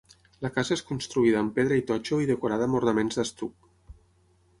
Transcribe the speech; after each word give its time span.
La 0.43 0.49
casa 0.53 0.71
és 0.75 0.81
construïda 0.91 1.41
amb 1.41 1.53
pedra 1.59 1.77
i 1.81 1.83
totxo 1.91 2.19
i 2.23 2.29
decorada 2.31 2.67
amb 2.69 2.79
ornaments 2.81 3.21
d'estuc. 3.21 3.69